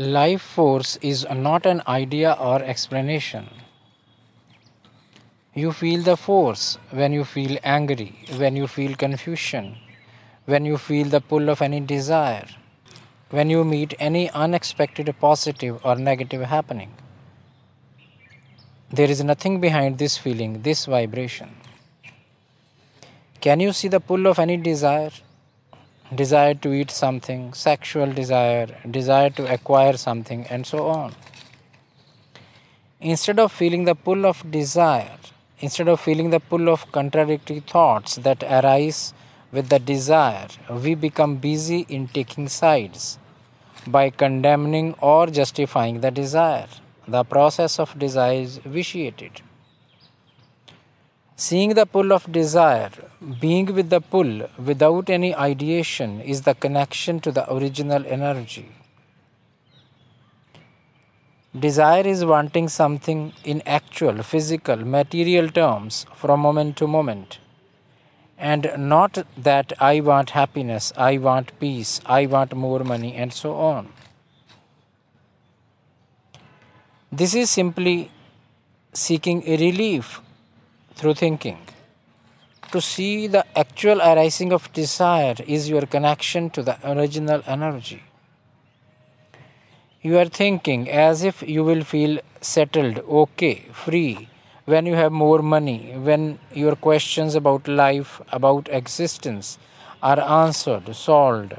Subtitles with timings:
[0.00, 3.48] Life force is not an idea or explanation.
[5.54, 9.76] You feel the force when you feel angry, when you feel confusion,
[10.44, 12.46] when you feel the pull of any desire,
[13.30, 16.94] when you meet any unexpected positive or negative happening.
[18.90, 21.56] There is nothing behind this feeling, this vibration.
[23.40, 25.10] Can you see the pull of any desire?
[26.14, 31.14] Desire to eat something, sexual desire, desire to acquire something, and so on.
[33.00, 35.18] Instead of feeling the pull of desire,
[35.60, 39.12] instead of feeling the pull of contradictory thoughts that arise
[39.52, 43.18] with the desire, we become busy in taking sides
[43.86, 46.68] by condemning or justifying the desire.
[47.06, 49.42] The process of desire is vitiated.
[51.40, 52.90] Seeing the pull of desire,
[53.40, 58.72] being with the pull without any ideation, is the connection to the original energy.
[61.56, 67.38] Desire is wanting something in actual, physical, material terms from moment to moment.
[68.36, 73.54] And not that I want happiness, I want peace, I want more money, and so
[73.54, 73.92] on.
[77.12, 78.10] This is simply
[78.92, 80.20] seeking a relief
[80.98, 81.58] through thinking.
[82.72, 88.02] To see the actual arising of desire is your connection to the original energy.
[90.02, 94.28] You are thinking as if you will feel settled, okay, free
[94.66, 99.58] when you have more money, when your questions about life, about existence
[100.02, 101.54] are answered, solved,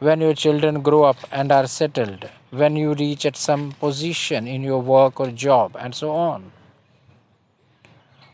[0.00, 4.62] when your children grow up and are settled, when you reach at some position in
[4.62, 6.52] your work or job, and so on.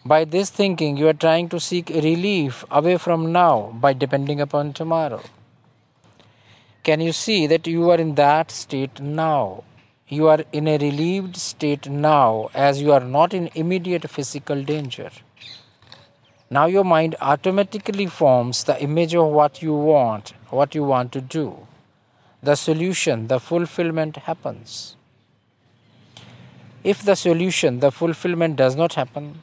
[0.05, 4.73] By this thinking, you are trying to seek relief away from now by depending upon
[4.73, 5.23] tomorrow.
[6.85, 9.65] Can you see that you are in that state now?
[10.07, 15.11] You are in a relieved state now as you are not in immediate physical danger.
[16.49, 21.21] Now your mind automatically forms the image of what you want, what you want to
[21.21, 21.67] do.
[22.43, 24.97] The solution, the fulfillment happens.
[26.83, 29.43] If the solution, the fulfillment does not happen,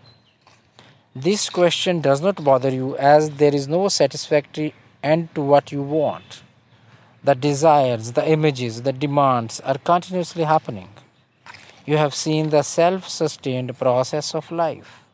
[1.16, 5.82] this question does not bother you as there is no satisfactory end to what you
[5.82, 6.44] want.
[7.24, 10.90] The desires, the images, the demands are continuously happening.
[11.86, 15.05] You have seen the self sustained process of life.